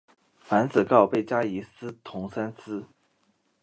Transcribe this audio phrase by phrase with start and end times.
[0.43, 1.63] 樊子鹄被加仪
[2.03, 2.87] 同三司。